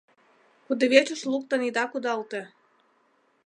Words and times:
Кудывечыш 0.65 1.21
луктын 1.31 1.61
ида 1.67 1.83
кудалте. 1.87 2.41